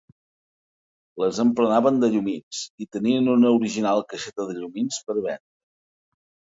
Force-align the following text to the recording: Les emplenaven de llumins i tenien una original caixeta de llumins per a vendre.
Les 1.23 1.41
emplenaven 1.43 2.01
de 2.05 2.09
llumins 2.17 2.63
i 2.87 2.89
tenien 2.97 3.31
una 3.37 3.55
original 3.61 4.05
caixeta 4.11 4.51
de 4.53 4.61
llumins 4.61 5.03
per 5.07 5.21
a 5.21 5.23
vendre. 5.23 5.41